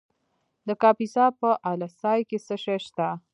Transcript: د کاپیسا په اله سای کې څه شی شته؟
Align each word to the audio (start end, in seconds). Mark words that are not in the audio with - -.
د 0.67 0.69
کاپیسا 0.81 1.25
په 1.39 1.49
اله 1.71 1.87
سای 2.01 2.19
کې 2.29 2.37
څه 2.47 2.55
شی 2.63 2.77
شته؟ 2.85 3.07